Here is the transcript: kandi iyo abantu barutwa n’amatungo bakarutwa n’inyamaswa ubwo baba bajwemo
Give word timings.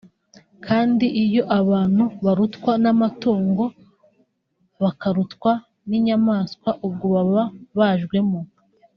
kandi 0.65 1.05
iyo 1.23 1.43
abantu 1.59 2.03
barutwa 2.23 2.71
n’amatungo 2.83 3.65
bakarutwa 4.83 5.51
n’inyamaswa 5.89 6.69
ubwo 6.87 7.05
baba 7.13 7.43
bajwemo 7.77 8.39